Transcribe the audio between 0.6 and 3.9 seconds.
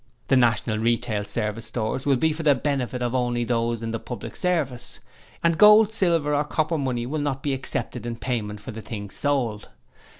Service Retail Stores will be for the benefit of only those